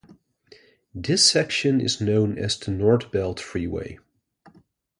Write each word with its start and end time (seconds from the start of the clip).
This 0.95 1.29
section 1.29 1.79
is 1.79 2.01
known 2.01 2.35
as 2.35 2.57
the 2.57 2.71
North 2.71 3.11
Belt 3.11 3.39
Freeway. 3.39 3.99